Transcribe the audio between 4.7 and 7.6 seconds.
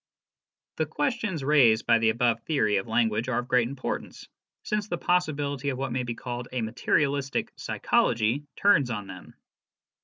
the possibility of what may be called a materialistic